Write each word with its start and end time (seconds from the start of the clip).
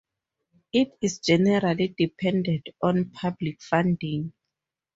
It 0.73 0.97
is 0.99 1.19
generally 1.19 1.89
dependent 1.89 2.69
on 2.81 3.11
public 3.11 3.61
funding. 3.61 4.33